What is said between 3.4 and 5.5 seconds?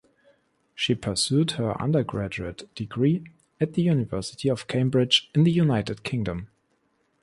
at the University of Cambridge in